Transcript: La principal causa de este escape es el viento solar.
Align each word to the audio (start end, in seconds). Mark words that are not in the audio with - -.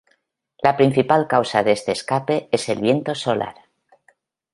La 0.67 0.71
principal 0.77 1.27
causa 1.27 1.61
de 1.63 1.73
este 1.73 1.91
escape 1.91 2.49
es 2.51 2.67
el 2.69 2.81
viento 2.81 3.13
solar. 3.13 3.53